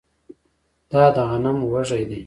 دا 0.91 1.03
د 1.15 1.17
غنم 1.29 1.57
وږی 1.71 2.03
دی 2.09 2.19